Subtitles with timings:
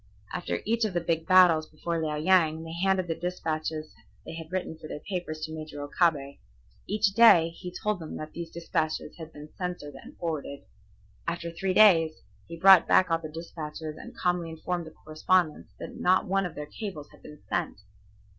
[0.33, 3.93] After each of the big battles before Liao Yang they handed the despatches
[4.25, 6.39] they had written for their papers to Major Okabe.
[6.87, 10.63] Each day he told them these despatches had been censored and forwarded.
[11.27, 15.95] After three days he brought back all the despatches and calmly informed the correspondents that
[15.95, 17.77] not one of their cables had been sent.